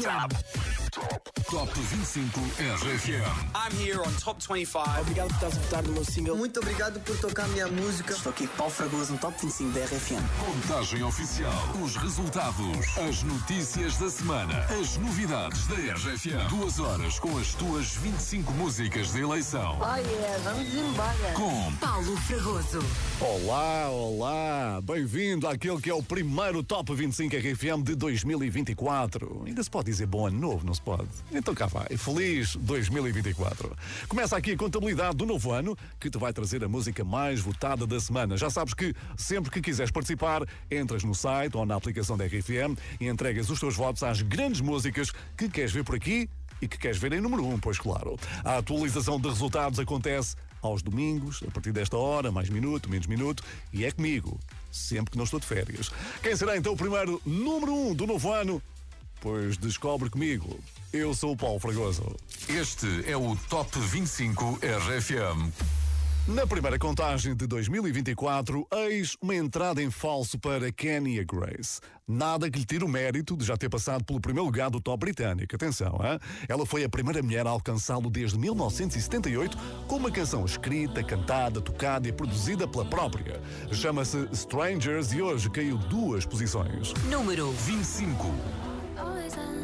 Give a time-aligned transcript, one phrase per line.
[0.00, 0.90] RFM.
[0.90, 3.52] Top 25 RFM.
[3.54, 5.00] I'm here on Top 25.
[5.00, 6.34] Obrigado por estás a votar no meu single.
[6.34, 8.14] Muito obrigado por tocar a minha música.
[8.14, 10.22] Estou aqui Paulo Fragoso no Top 25 da RFM.
[10.46, 11.52] Contagem oficial.
[11.84, 12.96] Os resultados.
[12.96, 14.60] As notícias da semana.
[14.80, 16.48] As novidades da RFM.
[16.48, 19.78] Duas horas com as tuas 25 músicas de eleição.
[19.78, 21.32] Oh yeah, vamos embora.
[21.34, 22.80] Com Paulo Fragoso.
[23.20, 24.80] Olá, olá!
[24.82, 29.42] Bem-vindo àquele que é o primeiro Top 25 RFM de 2024.
[29.46, 31.10] Ainda se pode dizer bom ano novo, não se pode?
[31.42, 31.88] Então cá vai.
[31.96, 33.76] Feliz 2024.
[34.06, 37.84] Começa aqui a contabilidade do novo ano, que te vai trazer a música mais votada
[37.84, 38.36] da semana.
[38.36, 42.78] Já sabes que sempre que quiseres participar, entras no site ou na aplicação da RFM
[43.00, 46.78] e entregas os teus votos às grandes músicas que queres ver por aqui e que
[46.78, 48.16] queres ver em número 1, um, pois claro.
[48.44, 53.42] A atualização de resultados acontece aos domingos, a partir desta hora, mais minuto, menos minuto,
[53.72, 54.38] e é comigo,
[54.70, 55.90] sempre que não estou de férias.
[56.22, 58.62] Quem será então o primeiro número 1 um do novo ano?
[59.22, 60.58] Pois descobre comigo.
[60.92, 62.02] Eu sou o Paulo Fragoso.
[62.48, 65.52] este é o Top 25 RFM.
[66.26, 71.80] Na primeira contagem de 2024, eis uma entrada em falso para Kenya Grace.
[72.06, 75.00] Nada que lhe tire o mérito de já ter passado pelo primeiro lugar do top
[75.00, 75.54] britânico.
[75.54, 76.18] Atenção, hein?
[76.48, 82.08] ela foi a primeira mulher a alcançá-lo desde 1978 com uma canção escrita, cantada, tocada
[82.08, 83.40] e produzida pela própria.
[83.70, 86.92] Chama-se Strangers e hoje caiu duas posições.
[87.08, 88.71] Número 25.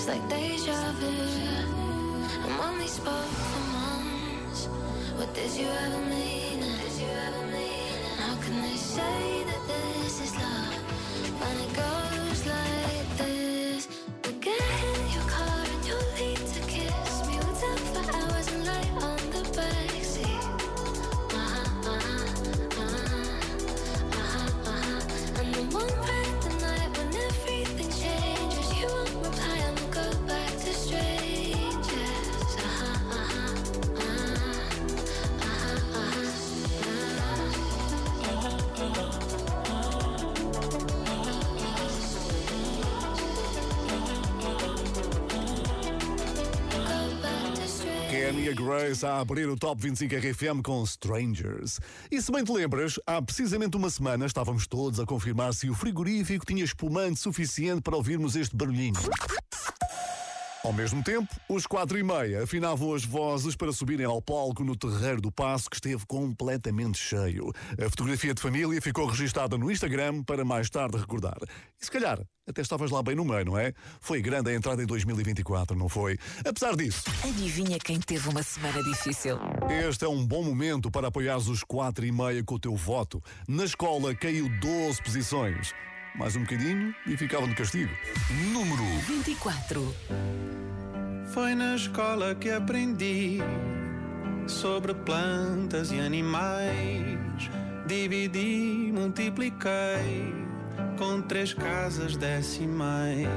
[0.00, 1.12] it's like deja vu.
[2.58, 4.66] When we spoke for months,
[5.18, 6.60] what did you ever mean?
[6.60, 7.98] Did you ever mean?
[8.16, 10.74] How can they say that this is love
[11.40, 11.99] when it goes
[48.60, 51.80] Grace a abrir o Top 25 RFM com Strangers.
[52.10, 55.74] E se bem te lembras, há precisamente uma semana estávamos todos a confirmar se o
[55.74, 59.00] frigorífico tinha espumante suficiente para ouvirmos este barulhinho.
[60.62, 64.76] Ao mesmo tempo, os quatro e meia afinavam as vozes para subirem ao palco no
[64.76, 67.50] Terreiro do Passo, que esteve completamente cheio.
[67.82, 71.38] A fotografia de família ficou registada no Instagram para mais tarde recordar.
[71.80, 73.72] E se calhar, até estavas lá bem no meio, não é?
[74.00, 76.18] Foi grande a entrada em 2024, não foi?
[76.46, 79.38] Apesar disso, Adivinha quem teve uma semana difícil?
[79.88, 83.22] este é um bom momento para apoiares os quatro e meia com o teu voto.
[83.48, 85.72] Na escola caiu 12 posições.
[86.14, 87.90] Mais um bocadinho e ficava de castigo.
[88.52, 89.94] Número 24.
[91.32, 93.38] Foi na escola que aprendi
[94.46, 97.50] sobre plantas e animais.
[97.86, 100.34] dividi, multipliquei
[100.98, 103.28] com três casas decimais.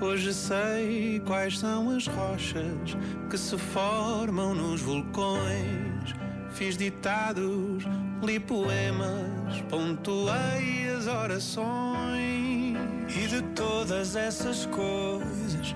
[0.00, 2.96] Hoje sei quais são as rochas
[3.30, 6.14] que se formam nos vulcões.
[6.50, 7.84] Fiz ditados,
[8.22, 12.76] li poemas, pontuei orações.
[13.16, 15.74] E de todas essas coisas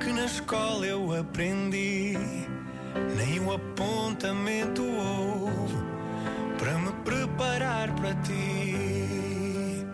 [0.00, 2.16] que na escola eu aprendi,
[3.16, 5.76] nem um apontamento houve
[6.58, 9.84] para me preparar para ti.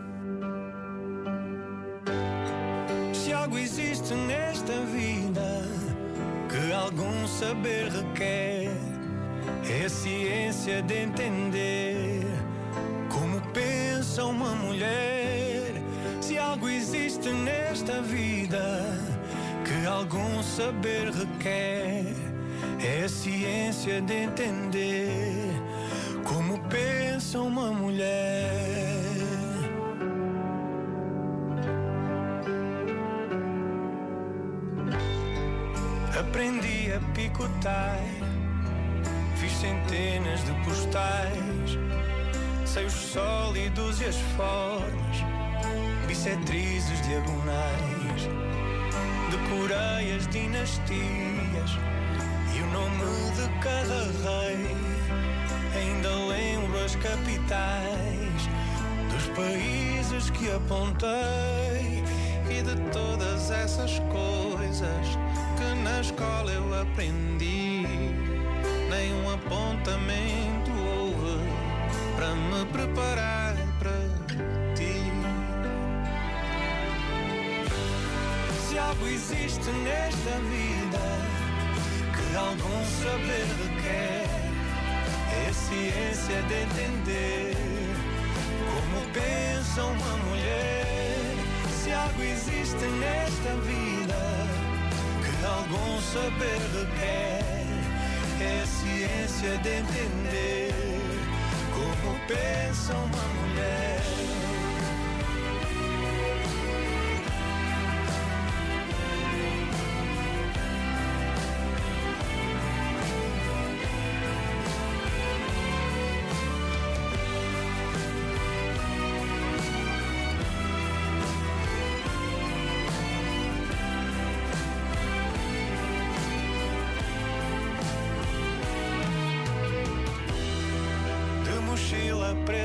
[3.12, 5.62] Se algo existe nesta vida
[6.48, 8.70] que algum saber requer,
[9.68, 12.13] é a ciência de entender
[14.14, 15.72] pensa uma mulher.
[16.20, 18.80] Se algo existe nesta vida
[19.64, 22.14] que algum saber requer,
[22.80, 25.48] é a ciência de entender
[26.22, 28.94] como pensa uma mulher.
[36.20, 37.98] Aprendi a picotar,
[39.36, 42.03] fiz centenas de postais,
[42.74, 45.18] sei os sólidos e as formas,
[46.08, 48.28] bissetrizes diagonais,
[49.30, 51.70] decorei as dinastias
[52.52, 54.76] e o nome de cada rei.
[55.76, 58.48] Ainda lembro as capitais
[59.08, 62.02] dos países que apontei
[62.50, 65.16] e de todas essas coisas
[65.56, 67.86] que na escola eu aprendi.
[68.90, 70.43] Nenhum apontamento houve
[72.24, 74.00] para me preparar para
[74.74, 75.12] ti.
[78.66, 81.04] Se algo existe nesta vida
[82.14, 84.26] que algum saber requer,
[85.38, 87.56] é a ciência de entender
[88.64, 90.86] como pensa uma mulher.
[91.82, 94.22] Se algo existe nesta vida
[95.24, 97.44] que algum saber requer,
[98.40, 100.93] é a ciência de entender
[102.26, 104.63] pensa uma mulher.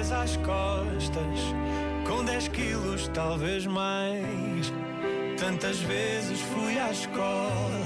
[0.10, 1.40] Presa às costas,
[2.08, 4.74] com 10 quilos, talvez mais.
[5.38, 7.82] Tantas vezes fui à escola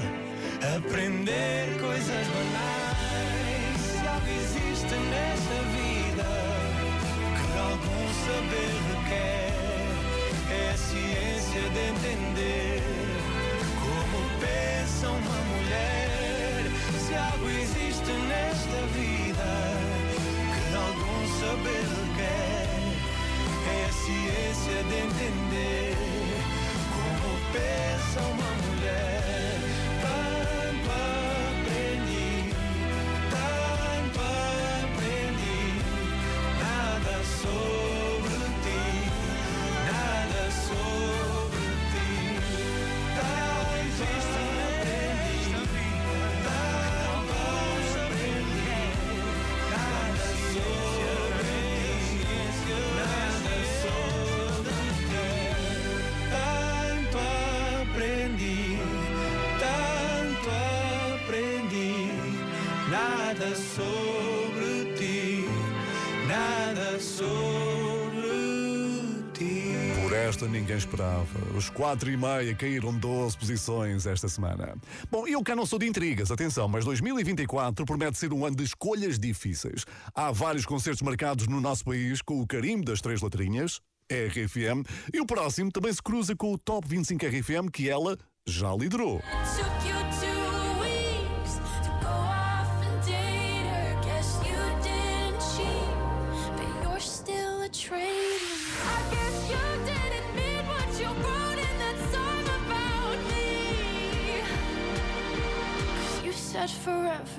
[0.76, 3.80] aprender coisas banais.
[3.80, 6.28] Se algo existe nesta vida
[7.36, 9.52] que algum saber requer,
[10.50, 12.82] é a ciência de entender
[13.80, 16.64] como pensa uma mulher.
[17.06, 19.48] Se algo existe nesta vida
[20.54, 22.03] que algum saber requer,
[24.74, 25.53] ciência de entender
[70.64, 71.26] ninguém esperava.
[71.54, 74.74] Os quatro e meia caíram 12 posições esta semana.
[75.10, 78.64] Bom, eu cá não sou de intrigas, atenção, mas 2024 promete ser um ano de
[78.64, 79.84] escolhas difíceis.
[80.14, 83.78] Há vários concertos marcados no nosso país com o carimbo das três letrinhas,
[84.10, 88.16] RFM, e o próximo também se cruza com o Top 25 RFM que ela
[88.46, 89.20] já liderou.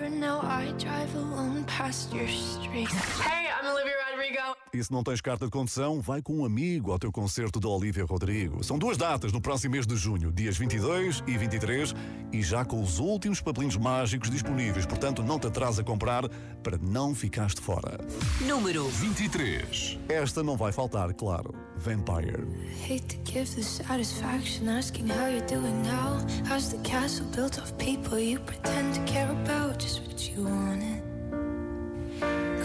[0.09, 2.89] Now I drive alone past your street.
[2.89, 3.93] Hey, I'm Olivia
[4.35, 4.55] Rodrigo.
[4.73, 7.69] E se não tens carta de condução, vai com um amigo ao teu concerto da
[7.69, 8.63] Olivia Rodrigo.
[8.63, 11.95] São duas datas no próximo mês de junho, dias 22 e 23,
[12.31, 14.85] e já com os últimos papelinhos mágicos disponíveis.
[14.85, 16.27] Portanto, não te atrasa a comprar
[16.61, 17.99] para não ficares de fora.
[18.41, 19.99] Número 23.
[20.09, 21.53] Esta não vai faltar, claro.
[21.77, 22.45] Vampire.
[22.87, 26.19] Hate to give the satisfaction asking how you're doing now.
[26.47, 29.79] How's the castle built of people you pretend to care about?
[29.79, 31.05] Just what you wanted.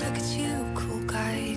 [0.00, 1.56] Look at you, cool guy,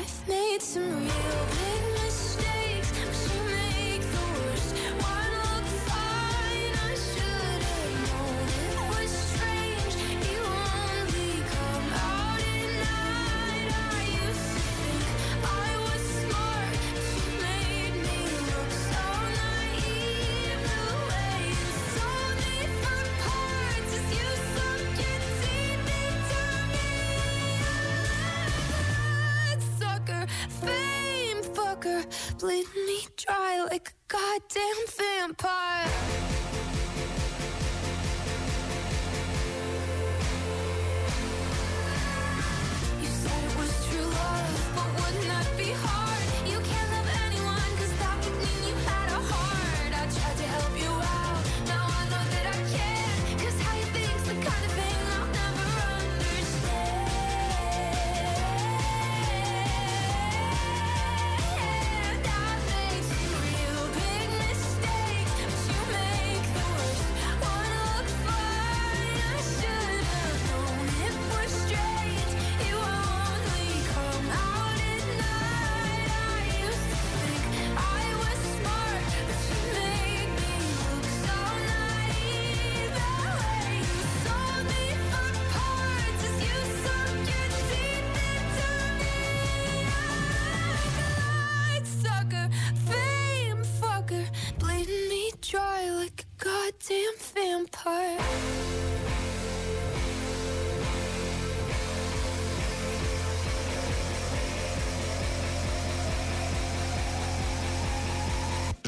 [0.00, 1.89] I've made some real big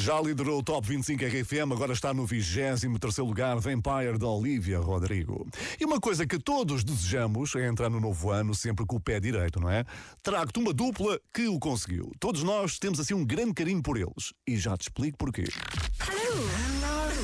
[0.04, 5.46] Já liderou o Top 25 RFM, agora está no 23 lugar, Vampire da Olivia Rodrigo.
[5.78, 9.20] E uma coisa que todos desejamos é entrar no novo ano sempre com o pé
[9.20, 9.84] direito, não é?
[10.20, 12.10] Trago-te uma dupla que o conseguiu.
[12.18, 14.32] Todos nós temos assim um grande carinho por eles.
[14.44, 15.44] E já te explico porquê.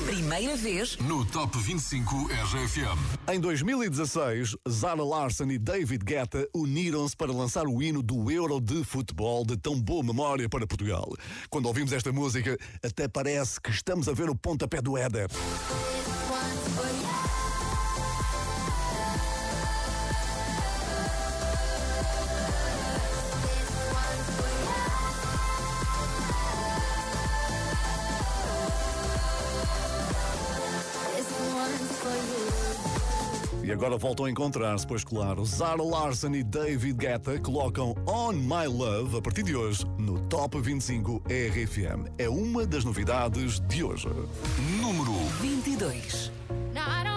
[0.09, 3.31] Primeira vez No Top 25 RFM.
[3.31, 8.83] Em 2016, Zara Larson e David Guetta uniram-se para lançar o hino do Euro de
[8.83, 11.13] futebol de tão boa memória para Portugal.
[11.47, 15.29] Quando ouvimos esta música, até parece que estamos a ver o pontapé do Éder.
[33.79, 39.17] Agora voltam a encontrar-se, pois claro, Zara Larson e David Guetta colocam On My Love
[39.17, 42.11] a partir de hoje no Top 25 RFM.
[42.17, 44.09] É uma das novidades de hoje.
[44.81, 46.29] Número 22.
[46.73, 47.09] Now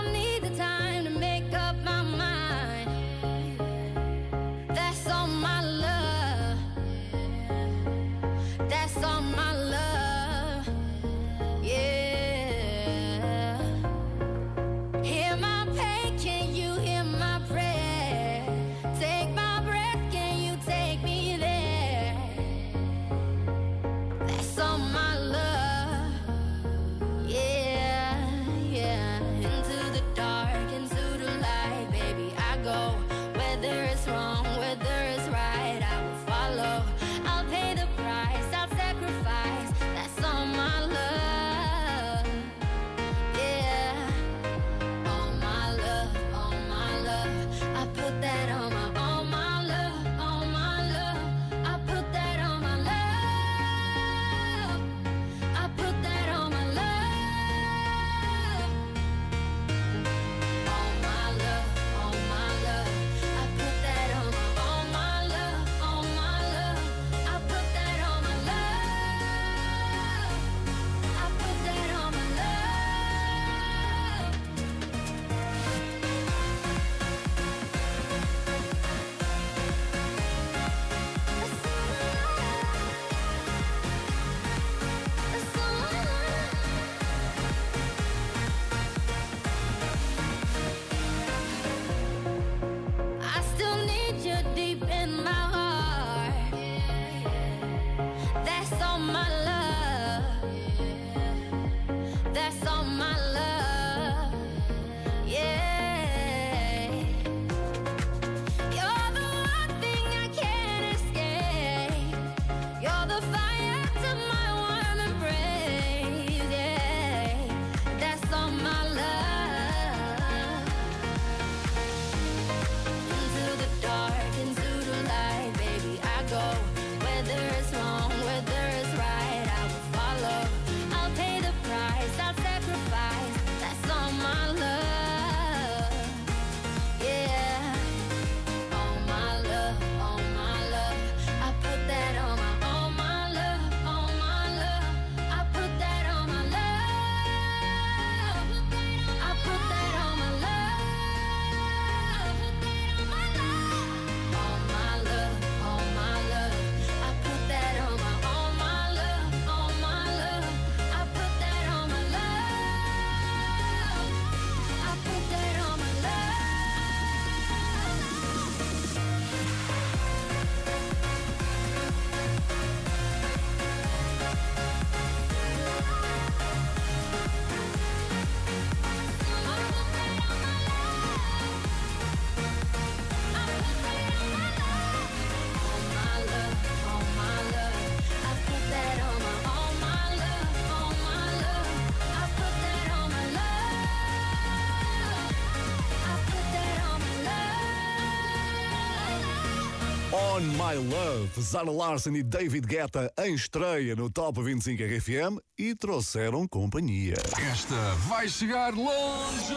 [200.42, 200.72] my love.
[200.72, 205.74] On My Love, Zara Larson e David Guetta em estreia no Top 25 RFM e
[205.74, 207.14] trouxeram companhia.
[207.52, 209.54] Esta vai chegar longe.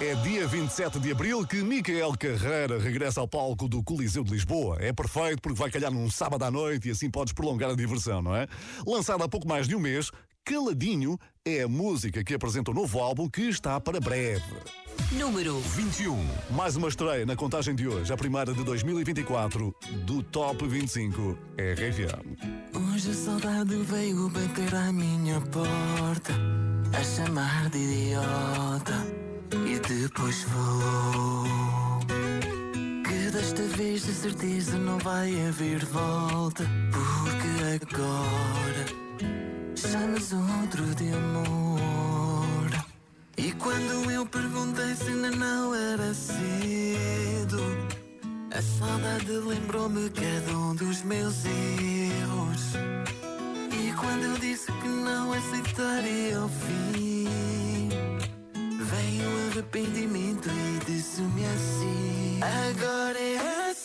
[0.00, 4.78] É dia 27 de abril que Micael Carreira regressa ao palco do Coliseu de Lisboa.
[4.80, 8.22] É perfeito porque vai calhar num sábado à noite e assim podes prolongar a diversão,
[8.22, 8.48] não é?
[8.86, 10.10] Lançado há pouco mais de um mês,
[10.44, 14.42] Caladinho é a música que apresenta o novo álbum que está para breve.
[15.18, 16.26] Número 21.
[16.50, 19.74] Mais uma estreia na contagem de hoje, a primeira de 2024
[20.06, 22.38] do Top 25 RFM.
[22.74, 26.32] Hoje a saudade veio bater à minha porta,
[26.98, 29.06] a chamar de idiota
[29.66, 31.44] e depois falou
[33.04, 38.86] que desta vez de certeza não vai haver volta, porque agora
[39.76, 42.21] chamas outro de amor.
[43.44, 47.58] E quando eu perguntei se ainda não era cedo,
[48.56, 52.74] a saudade lembrou-me cada um dos meus erros.
[53.72, 57.88] E quando eu disse que não aceitaria o fim,
[58.78, 63.81] veio o arrependimento e disse-me assim: Agora é assim,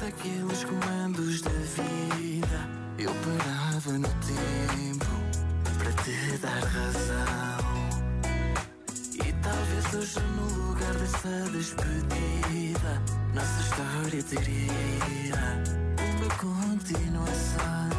[0.00, 2.68] daqueles comandos da vida,
[2.98, 5.06] eu parava no tempo
[5.78, 7.86] para te dar razão.
[9.14, 13.02] E talvez hoje, no lugar dessa despedida,
[13.34, 15.62] nossa história teria
[15.98, 17.90] uma continuação.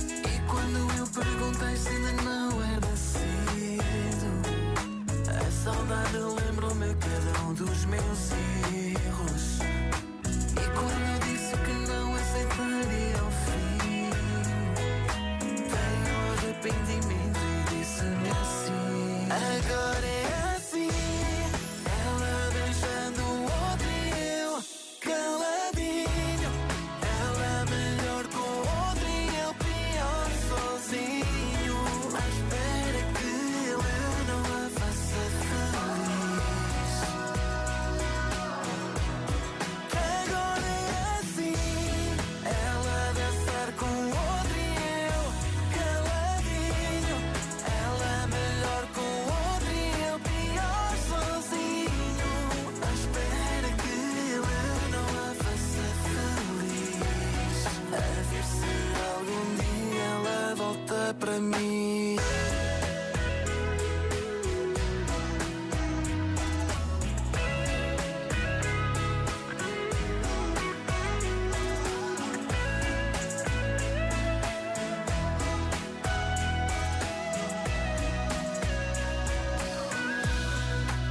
[0.00, 4.32] E quando eu perguntei se ainda não era cedo,
[5.28, 8.47] a saudade lembrou-me cada um dos meus erros.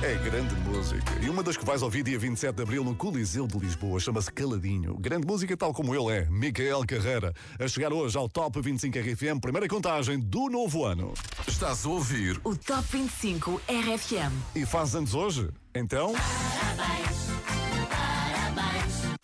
[0.08, 1.20] É grande música.
[1.22, 4.32] E uma das que vais ouvir dia 27 de Abril no Coliseu de Lisboa chama-se
[4.32, 4.96] Caladinho.
[4.98, 7.34] Grande música tal como ele é, Micael Carreira.
[7.60, 11.14] A chegar hoje ao Top 25 RFM, primeira contagem do novo ano.
[11.46, 14.32] Estás a ouvir O Top 25 RFM.
[14.56, 15.50] E faz anos hoje?
[15.76, 16.14] Então...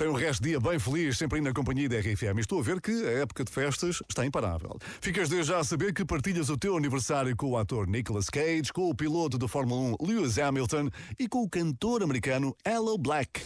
[0.04, 2.38] Tem um resto de dia bem feliz, sempre na companhia da RFM.
[2.38, 4.78] Estou a ver que a época de festas está imparável.
[5.00, 8.74] Ficas desde já a saber que partilhas o teu aniversário com o ator Nicolas Cage,
[8.74, 13.44] com o piloto da Fórmula 1 Lewis Hamilton e com o cantor americano Hello Black.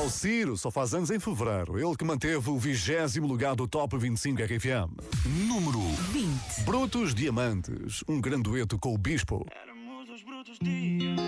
[0.00, 1.78] Já o Ciro só faz anos em fevereiro.
[1.78, 4.88] Ele que manteve o vigésimo lugar do Top 25 RFM.
[5.46, 5.78] número
[6.10, 6.64] 20.
[6.64, 9.46] Brutos Diamantes, um grande dueto com o Bispo.
[9.62, 11.20] Éramos os brutos diamantes,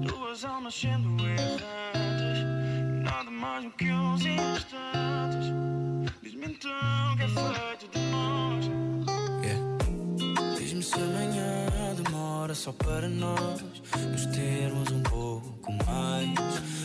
[0.00, 2.42] duas almas sendo errantes,
[3.04, 5.52] nada mais do que uns instantes.
[6.22, 8.70] Diz-me então que é feito de nós.
[10.58, 11.59] Diz-me se amanhã
[12.50, 13.62] demora só para nós
[14.10, 16.38] nos termos um pouco mais.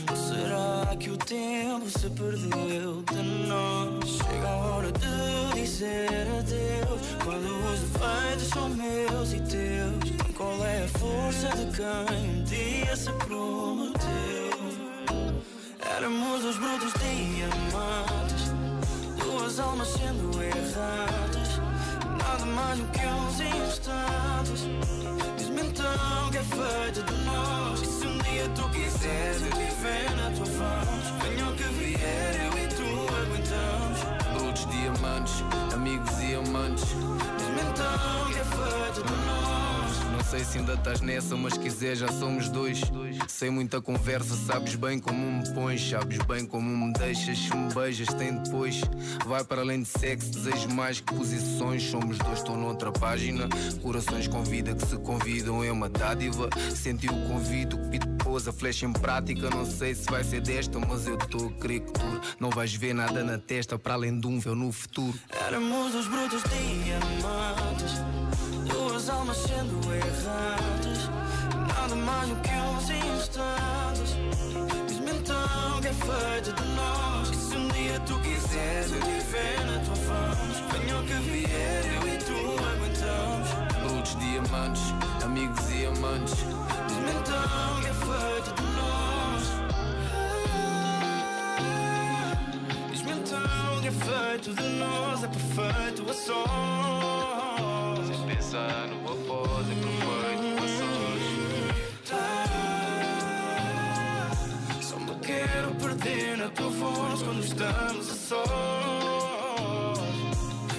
[0.09, 4.09] Ou será que o tempo se perdeu de nós?
[4.09, 7.01] Chega a hora de dizer adeus.
[7.23, 10.35] Quando os defeitos são meus e teus.
[10.35, 14.05] Qual é a força de quem um dia se prometeu?
[15.97, 18.53] Éramos os brutos diamantes,
[19.17, 21.44] duas almas sendo errantes.
[22.27, 24.61] Nada mais do que uns instantes.
[25.37, 27.81] Diz-me então que é feito de nós.
[27.81, 32.35] E se um dia tu quiseres eu viver na tua voz, venha o que vier,
[32.45, 32.89] eu e tu
[33.21, 33.99] aguentamos.
[34.33, 36.89] Brutos, diamantes, amigos e amantes.
[37.37, 39.84] Diz-me então que é feito de nós.
[40.29, 42.81] Sei se ainda estás nessa, mas quiser já somos dois.
[43.27, 47.37] Sem muita conversa, sabes bem como me pões, sabes bem como me deixas.
[47.37, 48.81] Se me beijas, tem depois.
[49.25, 51.83] Vai para além de sexo, desejo mais que posições.
[51.83, 53.47] Somos dois, estou noutra página.
[53.81, 56.49] Corações com vida que se convidam é uma dádiva.
[56.75, 58.15] Senti o convite, o pito
[58.47, 59.49] a flecha em prática.
[59.49, 62.73] Não sei se vai ser desta, mas eu estou a crer que tu não vais
[62.73, 65.17] ver nada na testa para além de um véu no futuro.
[65.29, 67.93] Éramos os brutos diamantes,
[68.65, 71.09] duas almas sendo errantes.
[71.67, 74.15] Nada mais do que uns instantes.
[74.87, 77.29] Diz-me então que é feito de nós.
[77.29, 79.95] E se um dia tu quiseres eu viver na tua
[80.71, 82.33] venha o que vier, eu e tu
[82.71, 83.49] aguentamos.
[83.83, 84.83] Brutos, diamantes,
[85.23, 86.35] amigos e amantes.
[86.87, 89.43] Diz-me então que é feito de nós.
[92.91, 97.44] Diz-me então que é feito de nós, é perfeito a sós.
[98.45, 98.97] Pensar no
[99.71, 100.67] é perfeito a
[104.77, 104.85] sós.
[104.85, 108.45] Só me quero perder na tua voz quando estamos a sós.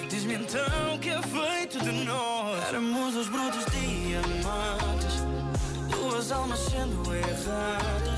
[0.09, 2.63] Diz-me então que é feito de nós.
[2.69, 5.25] Éramos os brutos diamantes,
[5.89, 8.16] duas almas sendo erradas.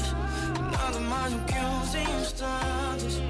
[1.27, 3.21] Do que uns instantes.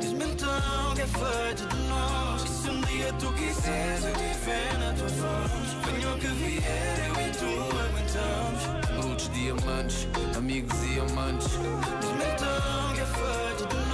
[0.00, 2.42] Diz-me então que é feito de nós.
[2.42, 7.14] E se um dia tu quiseres eu viver na tua voz, venha que vier, eu
[7.14, 8.62] e tu aguentamos.
[9.04, 11.48] Brutos, diamantes, amigos e amantes.
[12.00, 13.87] Diz-me então que é feito de nós.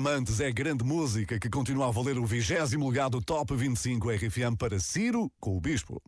[0.00, 4.56] Diamantes é grande música que continua a valer o vigésimo lugar do Top 25 RFM
[4.58, 6.00] para Ciro com o Bispo.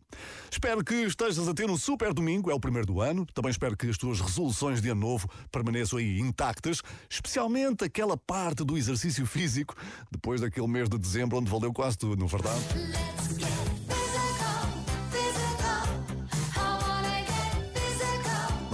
[0.51, 3.23] Espero que estejas a ter um super domingo, é o primeiro do ano.
[3.35, 8.63] Também espero que as tuas resoluções de ano novo permaneçam aí intactas, especialmente aquela parte
[8.63, 9.75] do exercício físico,
[10.09, 13.22] depois daquele mês de dezembro onde valeu quase tudo, não é verdade?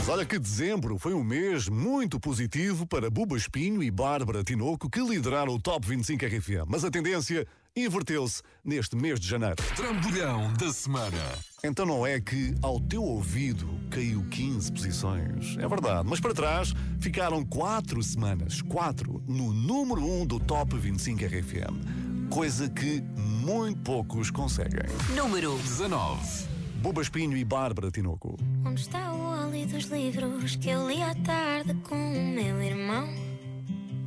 [0.10, 5.00] Olha que dezembro foi um mês muito positivo para Buba Espinho e Bárbara Tinoco, que
[5.00, 6.65] lideraram o Top 25 RFM.
[6.67, 7.45] Mas a tendência
[7.76, 9.58] inverteu-se neste mês de janeiro.
[9.76, 11.17] Trambolhão da semana.
[11.63, 15.58] Então não é que ao teu ouvido caiu 15 posições.
[15.60, 21.24] É verdade, mas para trás ficaram 4 semanas, 4, no número 1 do Top 25
[21.24, 22.30] RFM.
[22.32, 24.89] Coisa que muito poucos conseguem.
[25.15, 26.48] Número 19.
[26.82, 28.38] Buba Espinho e Bárbara Tinoco.
[28.65, 33.10] Onde está o óleo dos livros que eu li à tarde com o meu irmão?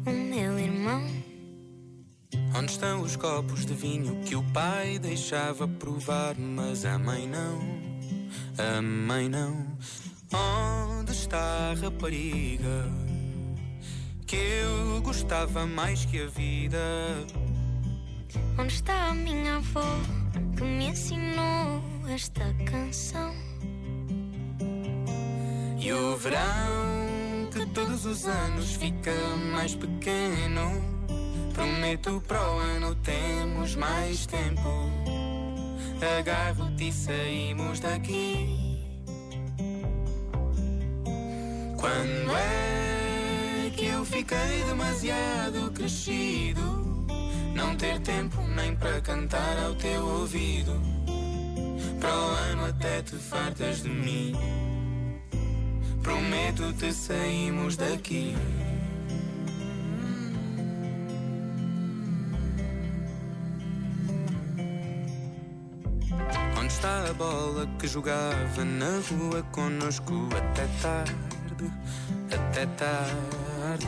[0.06, 1.06] O meu irmão.
[2.56, 7.60] Onde estão os copos de vinho que o pai deixava provar, mas a mãe não?
[8.56, 9.66] A mãe não.
[10.32, 12.90] Onde está a rapariga
[14.26, 16.78] que eu gostava mais que a vida.
[18.58, 19.84] Onde está a minha avó
[20.56, 23.34] que me ensinou esta canção?
[25.78, 29.12] E o verão que todos os anos fica
[29.52, 30.70] mais pequeno.
[31.52, 34.68] Prometo para o ano temos mais tempo.
[36.18, 38.80] Agarro-te e saímos daqui.
[41.78, 46.82] Quando é que eu fiquei demasiado crescido?
[47.54, 50.91] Não ter tempo nem para cantar ao teu ouvido.
[52.00, 54.32] Para o ano até te fartas de mim.
[56.02, 58.34] Prometo-te saímos daqui.
[66.58, 71.14] Onde está a bola que jogava na rua conosco até tarde?
[72.32, 73.86] Até tarde.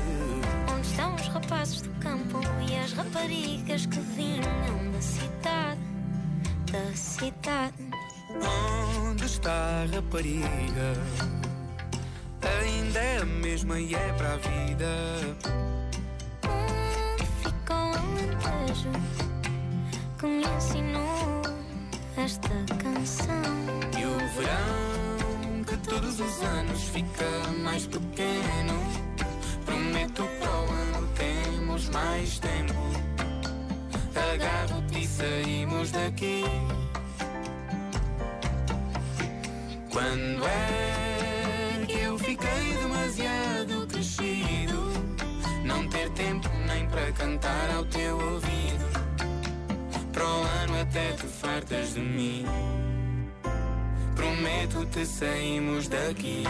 [0.72, 5.83] Onde estão os rapazes do campo e as raparigas que vinham da cidade?
[6.74, 7.88] Da cidade.
[9.06, 10.94] Onde está a rapariga?
[12.42, 14.90] Ainda é a mesma e é para a vida.
[16.42, 18.90] Onde fica o alentejo
[20.18, 21.42] que me ensinou
[22.16, 22.48] esta
[22.82, 23.52] canção?
[23.96, 28.74] E o verão que todos os anos fica mais pequeno.
[29.64, 33.13] Prometo para o ano temos mais tempo.
[34.16, 36.44] Agarro-te e saímos daqui.
[39.90, 44.92] Quando é que eu fiquei demasiado crescido?
[45.64, 48.84] Não ter tempo nem para cantar ao teu ouvido.
[50.12, 52.44] Para o ano até te fartas de mim.
[54.14, 56.44] Prometo-te saímos daqui.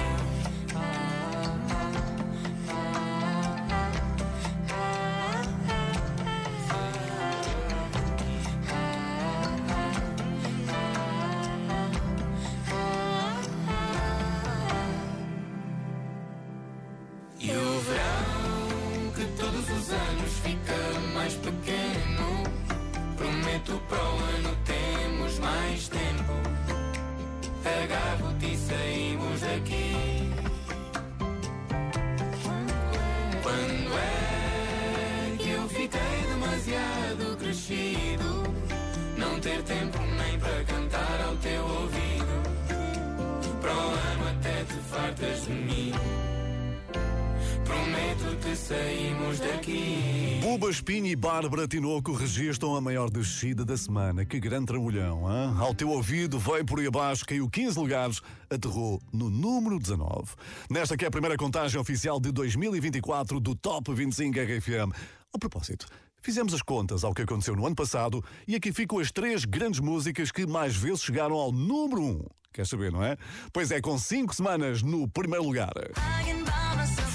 [51.24, 54.26] Bárbara Tinoco registram a maior descida da semana.
[54.26, 55.56] Que grande trambolhão, hein?
[55.58, 60.34] Ao teu ouvido, veio por aí abaixo, caiu 15 lugares, aterrou no número 19.
[60.68, 64.92] Nesta que é a primeira contagem oficial de 2024 do Top 25 RFM.
[65.32, 65.86] A propósito,
[66.20, 69.80] fizemos as contas ao que aconteceu no ano passado e aqui ficam as três grandes
[69.80, 72.22] músicas que mais vezes chegaram ao número 1.
[72.52, 73.16] Quer saber, não é?
[73.50, 75.72] Pois é, com 5 semanas no primeiro lugar.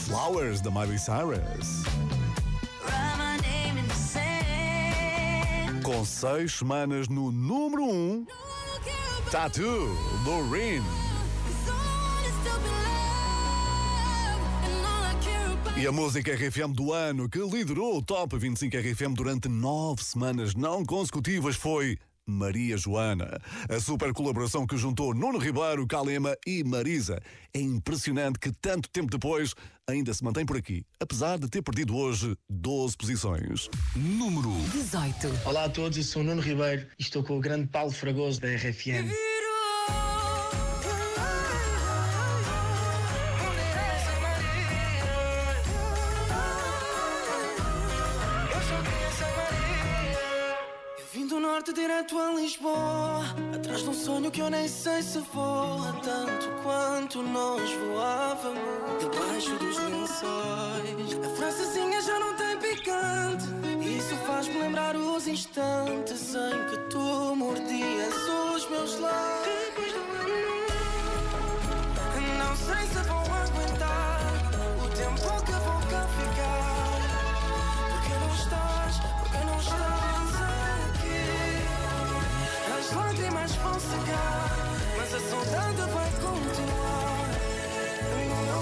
[0.07, 1.83] Flowers, da Miley Cyrus.
[5.89, 8.25] Com seis semanas no número 1, um,
[9.31, 9.89] Tattoo,
[10.23, 10.83] Loreen.
[15.75, 20.53] E a música RFM do ano que liderou o Top 25 RFM durante nove semanas
[20.53, 21.97] não consecutivas foi
[22.29, 23.39] Maria Joana.
[23.69, 27.19] A super colaboração que juntou Nuno Ribeiro, Calema e Marisa.
[27.53, 29.53] É impressionante que tanto tempo depois
[29.87, 33.69] ainda se mantém por aqui, apesar de ter perdido hoje 12 posições.
[33.95, 35.47] Número 18.
[35.47, 38.39] Olá a todos, eu sou o Nuno Ribeiro e estou com o grande Paulo Fragoso
[38.39, 39.11] da RFM.
[51.73, 53.23] Direto a Lisboa
[53.55, 58.59] Atrás de um sonho que eu nem sei se voa Tanto quanto nós voávamos
[58.99, 61.25] Debaixo dos lençóis.
[61.25, 63.45] A francesinha já não tem picante
[63.85, 68.13] Isso faz-me lembrar os instantes Em que tu mordias
[68.55, 69.55] os meus lábios.
[69.65, 69.99] Depois do
[72.37, 73.28] Não sei se vou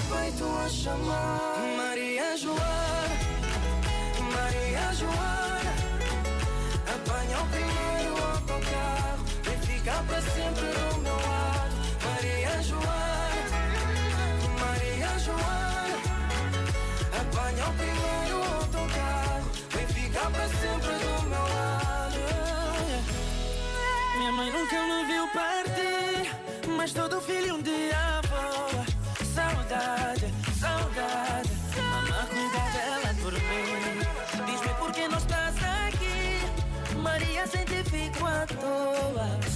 [0.08, 3.18] No peito a chamar Maria Joana
[4.36, 5.74] Maria Joana.
[6.96, 11.76] Apanha o primeiro autocarro Vem ficar para sempre do meu lado.
[12.06, 13.44] Maria Joana
[14.62, 15.98] Maria Joana.
[17.20, 18.38] Apanha o primeiro
[19.94, 22.20] ficar para sempre do meu lado.
[24.18, 26.32] Minha mãe nunca me viu partir,
[26.78, 27.37] mas todo filho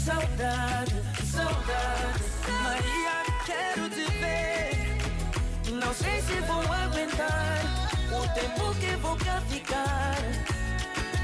[0.03, 0.95] Saudade,
[1.31, 2.23] saudade,
[2.63, 4.97] Maria quero te ver.
[5.71, 7.61] Não sei se vou aguentar
[8.09, 10.17] o tempo que vou cá ficar.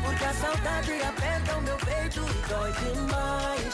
[0.03, 3.73] Porque a saudade aperta o meu peito e dói demais.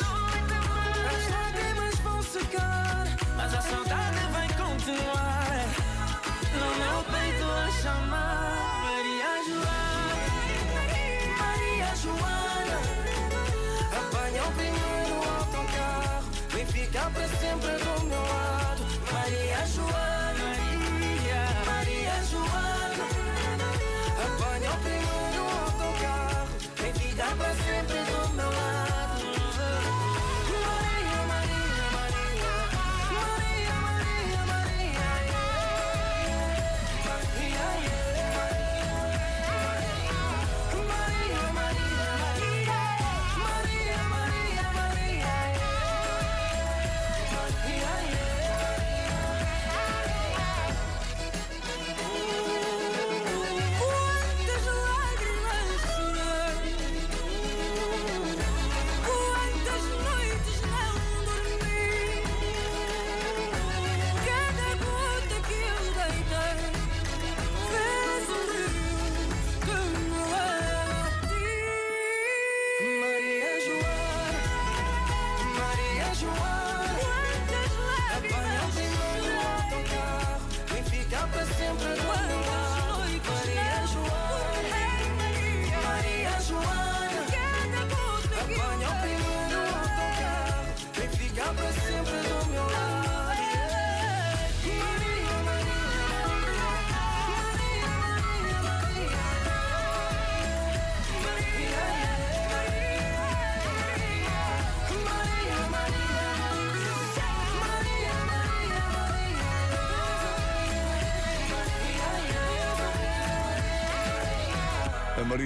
[1.12, 5.66] As lágrimas vão secar, mas a saudade vai continuar.
[6.54, 10.16] No meu peito a chamar Maria Joana,
[11.38, 12.33] Maria Joana.
[14.36, 18.84] O primeiro autocarro, vem ficar para sempre do meu lado.
[19.12, 20.48] Maria Joana,
[20.90, 23.06] Maria, Maria Joana.
[24.26, 28.33] Apanha o primeiro autocarro, vem ficar para sempre do meu lado.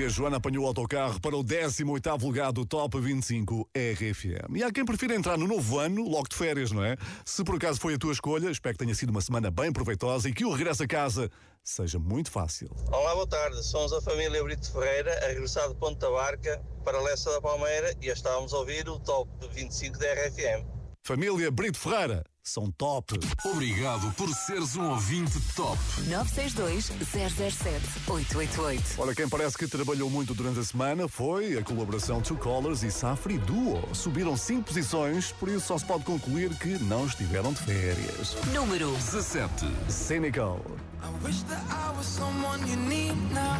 [0.07, 4.55] A Joana apanhou o autocarro para o 18º lugar do Top 25 RFM.
[4.55, 6.95] E há quem prefira entrar no novo ano, logo de férias, não é?
[7.25, 10.29] Se por acaso foi a tua escolha, espero que tenha sido uma semana bem proveitosa
[10.29, 11.29] e que o regresso a casa
[11.61, 12.69] seja muito fácil.
[12.89, 13.61] Olá, boa tarde.
[13.61, 18.07] Somos a família Brito Ferreira, a regressar de Ponta Barca para Lessa da Palmeira e
[18.07, 20.65] estávamos a ouvir o Top 25 da RFM.
[21.03, 23.19] Família Brito Ferreira, são top.
[23.45, 25.77] Obrigado por seres um ouvinte top.
[26.07, 28.95] 962 007 888.
[28.97, 32.91] Olha, quem parece que trabalhou muito durante a semana foi a colaboração Two Colors e
[32.91, 33.83] Safri Duo.
[33.93, 38.35] Subiram cinco posições, por isso só se pode concluir que não estiveram de férias.
[38.53, 39.65] Número 17.
[39.89, 40.61] Cynical.
[41.03, 43.59] I wish that I was someone you need now.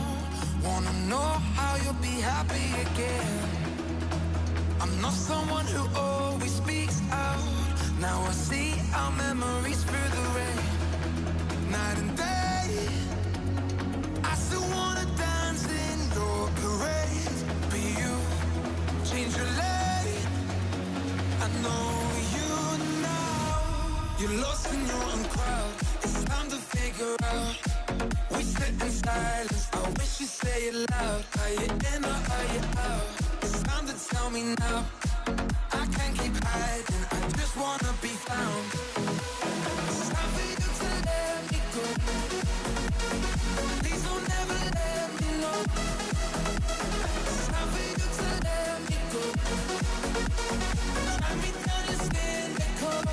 [0.64, 3.68] Wanna know how you'll be happy again.
[4.82, 7.57] I'm not someone who always speaks out.
[8.00, 11.72] Now I see our memories through the rain.
[11.72, 12.90] Night and day.
[14.24, 17.38] I still wanna dance in your parade.
[17.70, 18.14] But you
[19.10, 20.28] change your lane.
[21.42, 21.90] I know
[22.36, 22.50] you
[23.02, 24.18] now.
[24.20, 25.74] You're lost in your own crowd.
[26.04, 27.58] It's time to figure out.
[28.32, 29.70] We sit in silence.
[29.74, 31.24] I wish you say it loud.
[31.42, 33.08] Are you in or are you out?
[33.42, 34.86] It's time to tell me now.
[35.88, 37.06] I can't keep hiding.
[37.12, 38.66] I just wanna be found.
[40.60, 41.84] You to let me go.
[43.82, 45.60] Please don't ever let me know.
[48.00, 49.24] You to let me go.
[51.44, 51.86] Me down
[52.66, 53.08] and cold.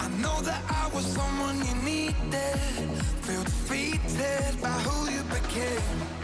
[0.00, 3.02] I know that I was someone you needed.
[3.26, 6.17] Feel defeated by who you became.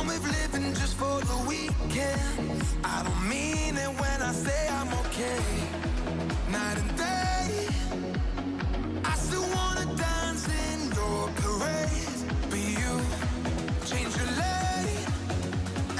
[0.00, 2.62] I'm with living just for the weekend.
[2.82, 5.44] I don't mean it when I say I'm okay.
[6.50, 7.68] Night and day,
[9.04, 12.18] I still wanna dance in your parade.
[12.48, 12.92] But you
[13.90, 15.04] change your lane,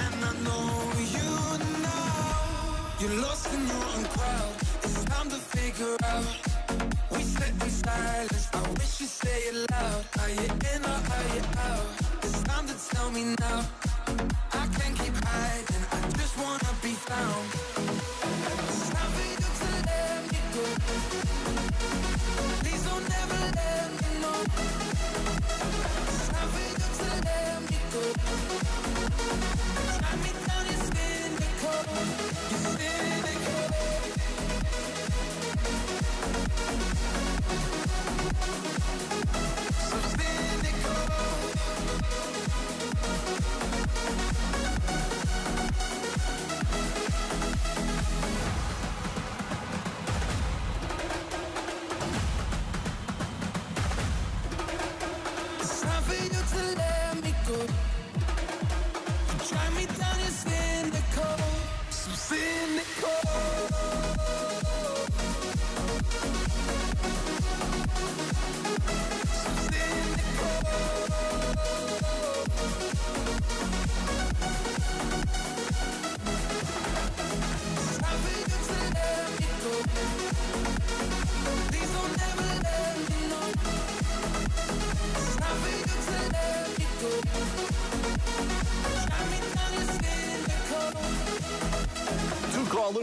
[0.05, 0.70] and I know
[1.16, 1.30] you
[1.82, 2.96] now.
[3.01, 4.55] You're lost in your own crowd.
[4.82, 6.49] It's time to figure out.
[7.11, 8.49] We sit in silence.
[8.53, 10.05] I wish you'd say it loud.
[10.21, 11.87] Are you in or are you out?
[12.23, 13.65] It's time to tell me now.
[14.53, 15.89] I can't keep hiding.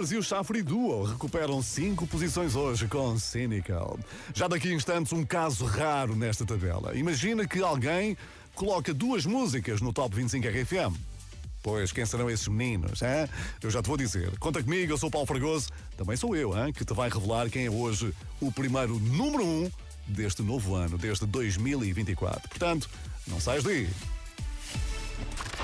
[0.07, 3.99] Colors e o Chafre Duo recuperam cinco posições hoje com Cynical.
[4.33, 6.95] Já daqui a instantes, um caso raro nesta tabela.
[6.95, 8.17] Imagina que alguém
[8.55, 10.97] coloca duas músicas no Top 25 RFM.
[11.61, 13.27] Pois, quem serão esses meninos, hein?
[13.61, 14.37] Eu já te vou dizer.
[14.39, 15.69] Conta comigo, eu sou o Paulo Fragoso.
[15.97, 16.71] Também sou eu, hein?
[16.71, 19.69] Que te vai revelar quem é hoje o primeiro número um
[20.05, 22.49] deste novo ano, desde 2024.
[22.49, 22.89] Portanto,
[23.27, 23.89] não saias daí.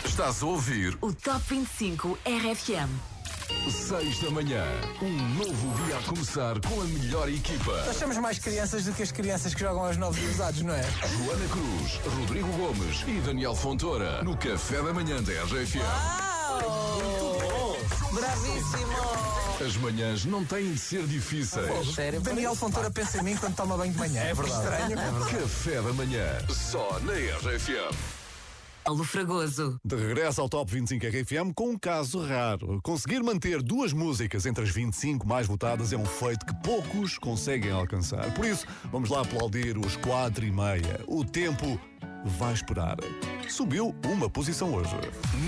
[0.05, 3.12] Estás a ouvir O Top 25 RFM.
[3.69, 4.63] 6 da manhã.
[5.01, 7.83] Um novo dia a começar com a melhor equipa.
[7.85, 10.83] Nós somos mais crianças do que as crianças que jogam aos novos usados, não é?
[10.83, 14.23] Joana Cruz, Rodrigo Gomes e Daniel Fontoura.
[14.23, 15.79] No café da manhã da RFM.
[18.13, 19.33] Bravíssimo!
[19.65, 21.95] As manhãs não têm de ser difíceis.
[22.21, 24.21] Daniel Fontoura pensa em mim quando toma banho de manhã.
[24.21, 24.93] É verdade.
[24.93, 25.41] Estranho.
[25.41, 26.25] Café da manhã.
[26.49, 28.22] Só na RFM.
[28.83, 29.79] Paulo Fragoso.
[29.83, 32.81] De regresso ao Top 25 RFM com um caso raro.
[32.83, 37.71] Conseguir manter duas músicas entre as 25 mais votadas é um feito que poucos conseguem
[37.71, 38.31] alcançar.
[38.33, 40.99] Por isso, vamos lá aplaudir os 4 e meia.
[41.07, 41.79] O tempo
[42.25, 42.97] vai esperar.
[43.47, 44.95] Subiu uma posição hoje.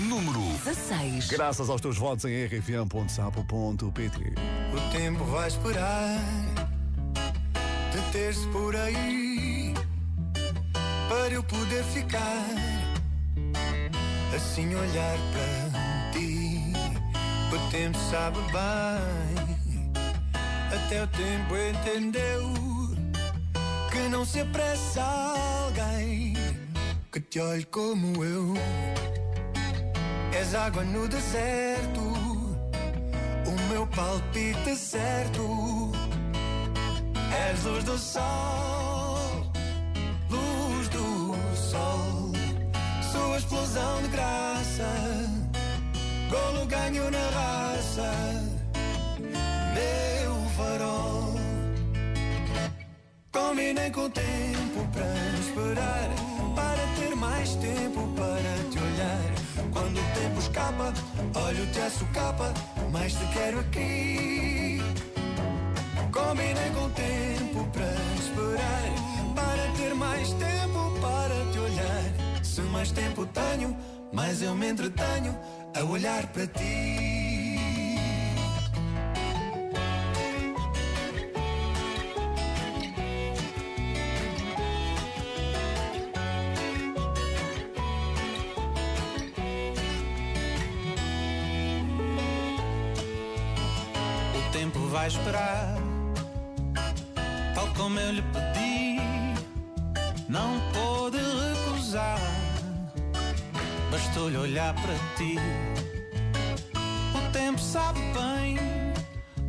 [0.08, 1.28] Número 16.
[1.28, 4.34] Graças aos teus votos em rfm.sapo.pt.
[4.72, 6.18] O tempo vai esperar
[7.92, 9.74] de ter-se por aí
[11.08, 12.75] para eu poder ficar
[14.36, 16.72] assim olhar para ti.
[17.52, 19.92] O tempo sabe bem,
[20.76, 22.52] até o tempo entendeu
[23.90, 26.34] que não se apressa alguém
[27.10, 28.54] que te olhe como eu.
[30.32, 32.00] És água no deserto
[33.46, 35.92] o meu palpite certo.
[37.48, 39.50] És luz do sol,
[40.28, 42.05] luz do sol,
[43.26, 44.88] sua explosão de graça,
[46.30, 48.12] golo ganho na raça,
[49.74, 51.34] meu farol.
[53.32, 56.08] Combinei com o tempo para esperar,
[56.54, 59.34] para ter mais tempo para te olhar.
[59.72, 60.94] Quando o tempo escapa,
[61.34, 62.54] olho-te a socapa,
[62.92, 64.80] mas te quero aqui.
[66.12, 70.65] Combinei com o tempo para esperar, para ter mais tempo.
[72.56, 73.76] Se mais tempo tenho,
[74.14, 75.38] mais eu me entretenho
[75.78, 77.25] a olhar para ti.
[105.16, 105.36] Ti.
[107.14, 108.58] O tempo sabe bem,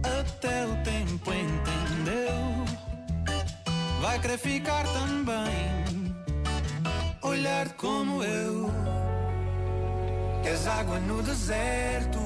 [0.04, 2.66] até o tempo entendeu.
[4.02, 6.16] Vai querer ficar também,
[7.22, 8.72] olhar como eu.
[10.44, 12.20] És água no deserto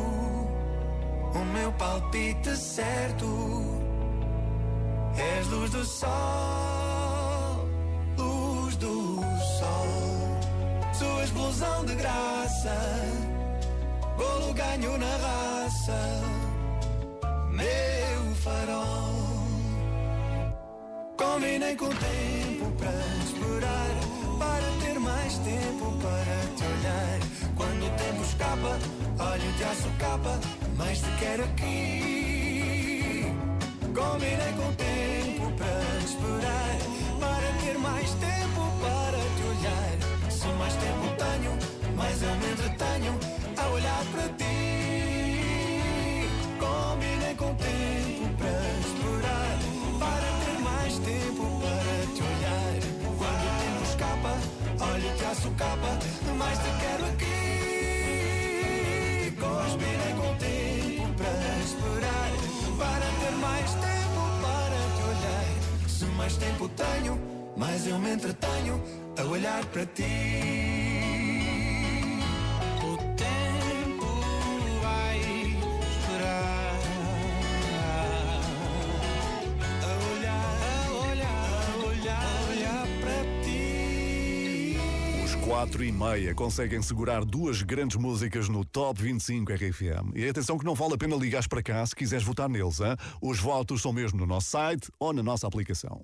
[1.33, 3.25] o meu palpite certo.
[5.15, 6.09] És luz do sol,
[8.17, 9.21] luz do
[9.59, 9.87] sol,
[10.93, 12.75] sua explosão de graça,
[14.51, 16.21] golo ganho na raça,
[17.49, 19.11] meu farol.
[21.17, 22.91] Combinei com o tempo para
[23.23, 23.91] esperar,
[24.39, 27.19] para ter mais tempo para te olhar.
[27.55, 28.79] Quando o tempo escapa,
[29.19, 30.39] olho-te a socapa,
[30.77, 33.25] mas te quero aqui.
[33.93, 36.77] Combinei com o tempo para esperar,
[37.19, 40.31] para ter mais tempo para te olhar.
[40.31, 43.30] Se mais tempo tenho, mais eu me entretenho
[43.81, 44.57] olhar para ti.
[46.59, 49.57] Combinei com o tempo para esperar,
[49.99, 52.73] para ter mais tempo para te olhar.
[53.17, 54.33] Quando o tempo escapa,
[54.85, 55.91] olho-te a socapa,
[56.37, 57.41] mas te quero aqui.
[59.39, 62.31] Combinei com o tempo para esperar,
[62.77, 65.47] para ter mais tempo para te olhar.
[65.87, 67.13] Se mais tempo tenho,
[67.57, 68.81] mais eu me entretenho
[69.17, 70.90] a olhar para ti.
[85.61, 90.15] 4 e meia conseguem segurar duas grandes músicas no Top 25 RFM.
[90.15, 92.79] E atenção que não vale a pena ligares para cá se quiseres votar neles.
[92.79, 92.97] Hein?
[93.21, 96.03] Os votos são mesmo no nosso site ou na nossa aplicação.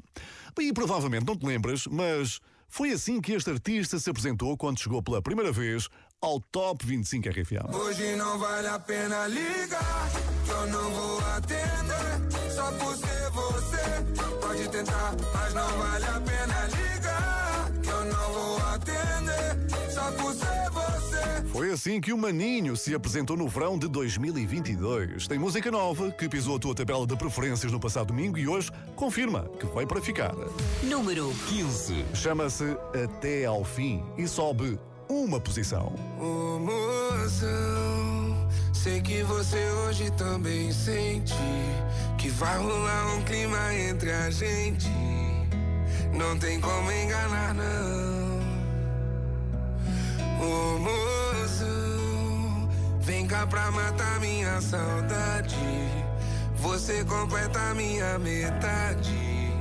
[0.60, 5.02] E provavelmente não te lembras, mas foi assim que este artista se apresentou quando chegou
[5.02, 5.90] pela primeira vez
[6.22, 7.74] ao Top 25 RFM.
[7.74, 10.12] Hoje não vale a pena ligar,
[10.50, 12.52] eu não vou atender.
[12.54, 16.77] Só por ser você, pode tentar, mas não vale a pena ligar,
[21.58, 25.28] Foi assim que o Maninho se apresentou no verão de 2022.
[25.28, 28.70] Tem música nova que pisou a tua tabela de preferências no passado domingo e hoje
[28.96, 30.36] confirma que veio para ficar.
[30.84, 32.06] Número 15.
[32.14, 34.80] Chama-se Até ao Fim e sobe
[35.10, 35.96] uma posição.
[36.62, 41.34] Mozão, sei que você hoje também sente
[42.20, 44.92] que vai rolar um clima entre a gente.
[46.14, 47.98] Não tem como enganar, não.
[53.28, 55.56] Pra matar minha saudade.
[56.60, 59.52] Você completa minha metade,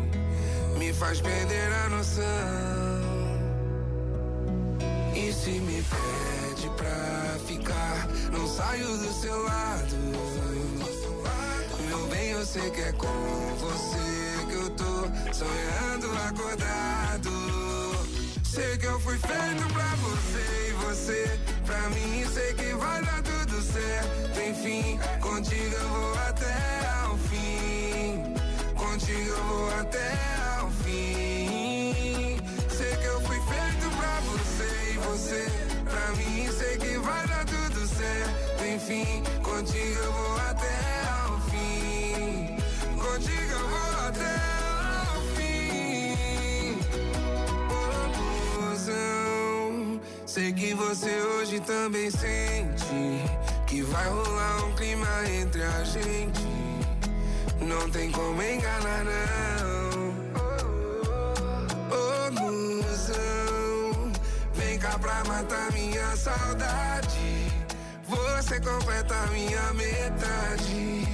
[0.79, 2.25] me faz perder a noção.
[5.15, 9.97] E se me pede pra ficar, não saio do seu lado.
[11.89, 17.31] Meu bem, eu sei que é com você que eu tô sonhando acordado.
[18.45, 22.25] Sei que eu fui feito pra você e você pra mim.
[22.33, 23.36] Sei que vai dar tudo
[23.77, 24.41] certo.
[24.49, 26.57] Enfim, contigo eu vou até
[27.05, 28.35] ao fim.
[28.75, 30.13] Contigo eu vou até
[30.59, 32.39] ao fim.
[32.71, 35.47] Sei que eu fui feito pra você e você
[35.85, 36.49] pra mim.
[36.59, 38.65] Sei que vai dar tudo certo.
[38.75, 40.79] Enfim, contigo eu vou até
[41.21, 42.57] ao fim.
[42.97, 44.37] Contigo eu vou até
[45.13, 46.79] ao fim.
[48.61, 53.46] Mozão, Sei que você hoje também sente
[53.77, 56.47] que vai rolar um clima entre a gente.
[57.61, 60.15] Não tem como enganar, não.
[61.93, 64.13] Ô, musão,
[64.55, 67.53] vem cá pra matar minha saudade.
[68.09, 71.07] Você completa minha metade,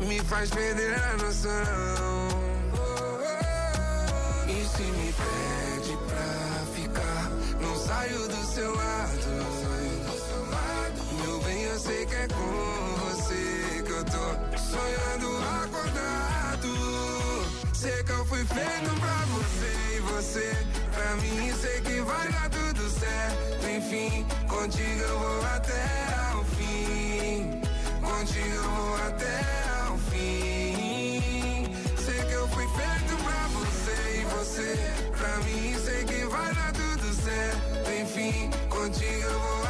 [0.00, 2.28] me faz perder a noção.
[4.48, 7.30] E se me pede pra ficar,
[7.60, 9.01] não saio do seu lado.
[11.82, 14.24] Sei que é com você que eu tô
[14.56, 16.70] sonhando acordado.
[17.74, 20.56] Sei que eu fui feito pra você e você
[20.92, 21.52] pra mim.
[21.60, 23.66] Sei que vai dar tudo certo.
[23.66, 25.84] Enfim, contigo eu vou até
[26.32, 27.60] ao fim.
[28.00, 29.40] Contigo eu vou até
[29.88, 31.66] ao fim.
[31.96, 34.78] Sei que eu fui feito pra você e você
[35.18, 35.76] pra mim.
[35.84, 37.90] Sei que vai dar tudo certo.
[37.90, 39.61] Enfim, contigo eu vou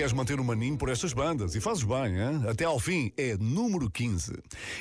[0.00, 2.42] queres manter o maninho por estas bandas e fazes bem, hein?
[2.48, 4.32] até ao fim é número 15.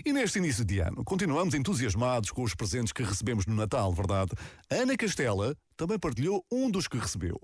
[0.05, 4.31] E neste início de ano, continuamos entusiasmados com os presentes que recebemos no Natal, verdade?
[4.69, 7.37] Ana Castela também partilhou um dos que recebeu.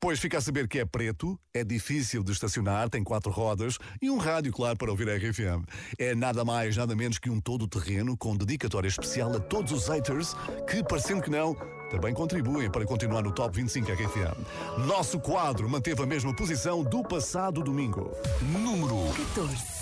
[0.00, 4.08] Pois fica a saber que é preto, é difícil de estacionar, tem quatro rodas e
[4.08, 5.66] um rádio, claro, para ouvir a RFM.
[5.98, 10.34] É nada mais, nada menos que um todo-terreno com dedicatória especial a todos os haters
[10.66, 11.54] que, parecendo que não,
[11.90, 14.86] também contribuem para continuar no Top 25 RFM.
[14.86, 18.10] Nosso quadro manteve a mesma posição do passado domingo.
[18.42, 18.96] Número
[19.34, 19.78] 14.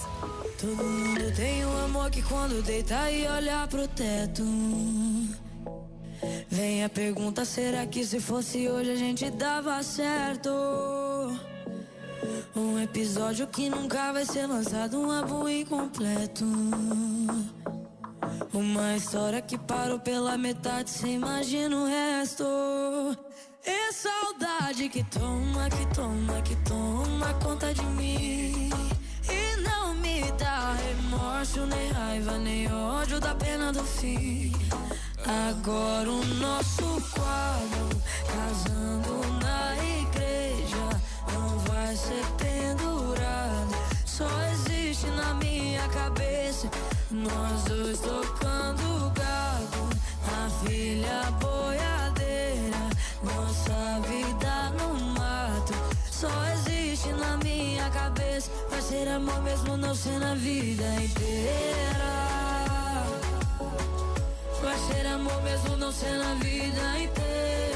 [0.58, 4.42] Todo mundo tem um amor que quando deita e olha pro teto.
[6.48, 10.50] Vem a pergunta: será que se fosse hoje a gente dava certo?
[12.54, 16.44] Um episódio que nunca vai ser lançado, um álbum incompleto.
[18.52, 22.44] Uma história que parou pela metade, cê imagina o resto.
[23.64, 28.70] É saudade que toma, que toma, que toma conta de mim.
[29.28, 34.52] E não me dá remorso, nem raiva, nem ódio da pena do fim.
[35.48, 38.00] Agora o nosso quadro,
[38.32, 41.00] casando na igreja,
[41.32, 43.74] não vai ser pendurado.
[44.06, 44.65] Só existe
[45.04, 46.70] na minha cabeça,
[47.10, 49.90] nós dois tocando gado.
[50.24, 52.78] A filha boiadeira,
[53.22, 55.74] nossa vida no mato.
[56.10, 62.06] Só existe na minha cabeça, vai ser amor mesmo não ser na vida inteira.
[64.62, 67.75] Vai ser amor mesmo não ser na vida inteira.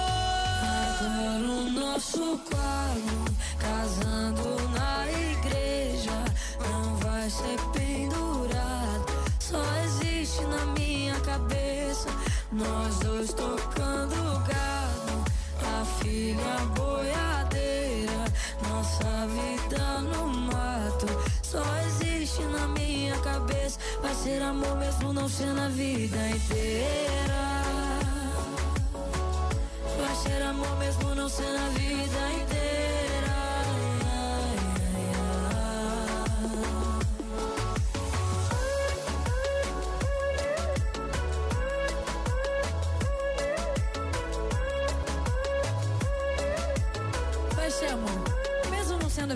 [1.21, 3.25] Agora o nosso quadro,
[3.59, 6.25] casando na igreja,
[6.67, 9.05] não vai ser pendurado.
[9.39, 12.09] Só existe na minha cabeça,
[12.51, 14.15] nós dois tocando
[14.47, 15.23] gado.
[15.61, 18.25] A filha boiadeira,
[18.67, 21.05] nossa vida no mato.
[21.43, 27.80] Só existe na minha cabeça, vai ser amor mesmo não ser na vida inteira.
[30.21, 32.80] Ser amor mesmo não ser na vida inteira.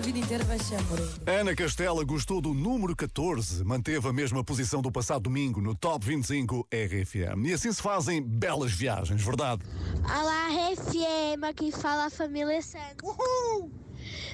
[0.06, 0.78] Vida inteira, vai ser.
[1.26, 6.06] Ana Castela gostou do número 14, manteve a mesma posição do passado domingo no Top
[6.06, 7.44] 25 RFM.
[7.44, 9.62] E assim se fazem belas viagens, verdade?
[10.04, 13.02] Olá, RFM, aqui fala a família Santos.
[13.02, 13.72] Uhul!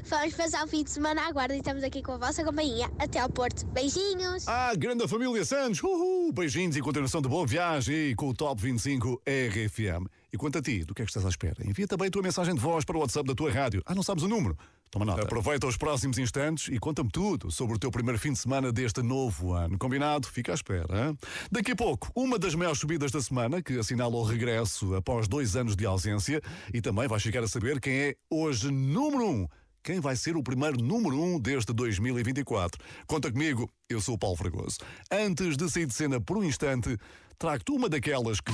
[0.05, 2.91] Vamos passar o fim de semana à guarda e estamos aqui com a vossa companhia.
[2.99, 3.65] Até ao Porto.
[3.69, 4.47] Beijinhos!
[4.47, 5.83] Ah, grande família Santos!
[5.83, 6.33] Uhul!
[6.33, 10.07] Beijinhos e continuação de boa viagem com o Top 25 RFM.
[10.31, 11.67] E quanto a ti, do que é que estás à espera?
[11.67, 13.83] Envia também a tua mensagem de voz para o WhatsApp da tua rádio.
[13.87, 14.55] Ah, não sabes o número?
[14.93, 15.23] Toma nota.
[15.23, 19.01] Aproveita os próximos instantes e conta-me tudo sobre o teu primeiro fim de semana deste
[19.01, 19.79] novo ano.
[19.79, 20.29] Combinado?
[20.29, 21.09] Fica à espera.
[21.09, 21.19] Hein?
[21.51, 25.57] Daqui a pouco, uma das maiores subidas da semana, que assinala o regresso após dois
[25.57, 26.43] anos de ausência,
[26.75, 29.49] e também vais chegar a saber quem é hoje número um.
[29.83, 32.79] Quem vai ser o primeiro número um deste 2024?
[33.07, 34.77] Conta comigo, eu sou o Paulo Fragoso.
[35.11, 36.99] Antes de sair de cena por um instante,
[37.43, 38.53] trago-te uma daquelas que.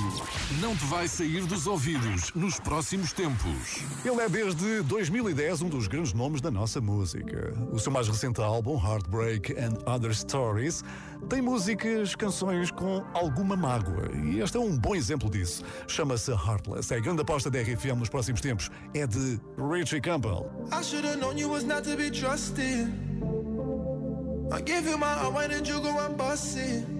[0.59, 3.83] Não te vai sair dos ouvidos nos próximos tempos.
[4.03, 7.53] Ele é desde 2010 um dos grandes nomes da nossa música.
[7.71, 10.83] O seu mais recente álbum, Heartbreak and Other Stories,
[11.29, 14.09] tem músicas, canções com alguma mágoa.
[14.23, 15.63] E este é um bom exemplo disso.
[15.87, 16.91] Chama-se Heartless.
[16.91, 18.71] É a grande aposta da RFM nos próximos tempos.
[18.95, 19.39] É de
[19.71, 20.49] Richie Campbell.
[20.71, 22.87] I should have known you was not to be trusted.
[24.51, 26.98] I gave you my heart, why did you go and bust it?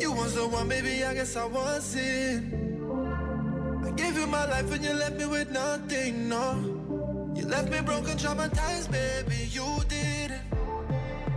[0.00, 2.42] You was the one, baby, I guess I was it.
[3.84, 6.54] I gave you my life and you left me with nothing, no.
[7.34, 10.40] You left me broken, traumatized, baby, you did it.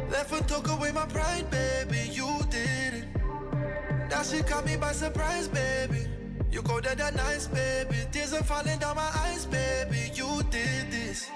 [0.10, 3.06] Left and took away my pride, baby, you did it.
[4.10, 6.08] That shit caught me by surprise, baby.
[6.50, 7.98] You go dead that nice, baby.
[8.14, 10.10] Tears are falling down my eyes, baby.
[10.14, 11.30] You did this.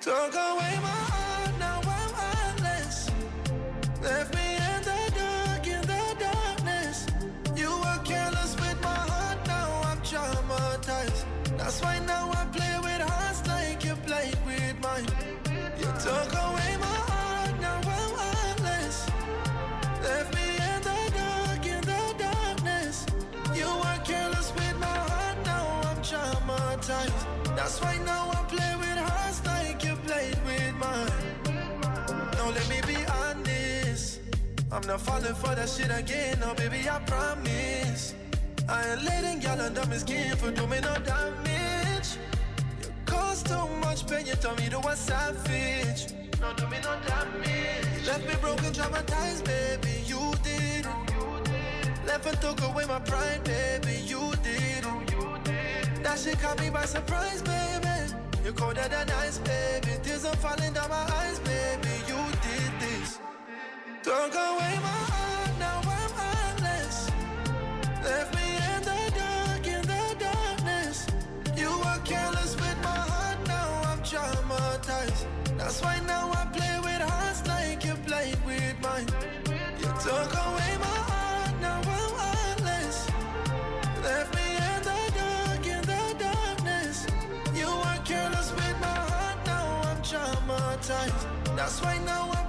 [0.00, 3.10] Took away my heart, now I'm heartless.
[4.02, 4.65] Left me
[34.76, 38.14] I'm not falling for that shit again, no baby, I promise.
[38.68, 42.18] I ain't letting y'all under my skin for doing no damage.
[42.82, 46.12] You caused too much pain, you told me to a savage.
[46.42, 48.06] No, do me no damage.
[48.06, 50.84] Left me broken, traumatized, baby, you did.
[52.06, 54.84] Left and took away my pride, baby, you did.
[56.04, 58.12] That shit caught me by surprise, baby.
[58.44, 59.96] You colder than ice, baby.
[60.02, 61.38] Tears are falling down my eyes,
[64.06, 67.10] Took away my heart, now I'm heartless.
[68.04, 71.08] Left me in the dark, in the darkness.
[71.56, 75.26] You were careless with my heart, now I'm traumatized.
[75.58, 79.08] That's why now I play with hearts like you played with mine.
[79.80, 83.10] You took away my heart, now I'm heartless.
[84.04, 87.08] Left me in the dark, in the darkness.
[87.60, 91.26] You were careless with my heart, now I'm traumatized.
[91.56, 92.45] That's why now I'm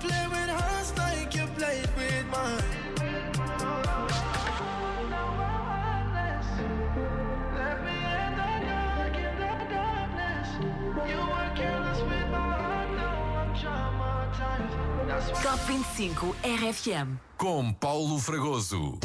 [15.42, 17.18] Top 25 RFM.
[17.38, 18.98] Com Paulo Fragoso.